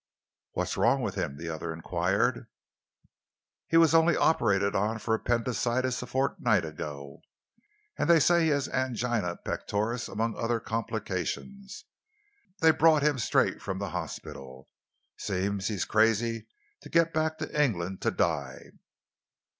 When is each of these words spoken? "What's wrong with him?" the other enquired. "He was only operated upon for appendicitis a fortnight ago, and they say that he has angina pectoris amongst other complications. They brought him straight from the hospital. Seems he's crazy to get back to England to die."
"What's 0.53 0.77
wrong 0.77 1.03
with 1.03 1.13
him?" 1.13 1.37
the 1.37 1.49
other 1.49 1.71
enquired. 1.71 2.47
"He 3.67 3.77
was 3.77 3.93
only 3.93 4.17
operated 4.17 4.69
upon 4.73 4.97
for 4.97 5.13
appendicitis 5.13 6.01
a 6.01 6.07
fortnight 6.07 6.65
ago, 6.65 7.21
and 7.99 8.09
they 8.09 8.19
say 8.19 8.39
that 8.39 8.43
he 8.45 8.49
has 8.49 8.67
angina 8.69 9.35
pectoris 9.45 10.07
amongst 10.07 10.39
other 10.39 10.59
complications. 10.59 11.85
They 12.61 12.71
brought 12.71 13.03
him 13.03 13.19
straight 13.19 13.61
from 13.61 13.77
the 13.77 13.89
hospital. 13.91 14.71
Seems 15.17 15.67
he's 15.67 15.85
crazy 15.85 16.47
to 16.81 16.89
get 16.89 17.13
back 17.13 17.37
to 17.37 17.61
England 17.63 18.01
to 18.01 18.09
die." 18.09 18.71